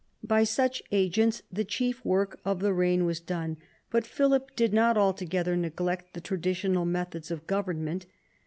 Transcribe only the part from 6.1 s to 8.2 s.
the traditional methods of govern ment.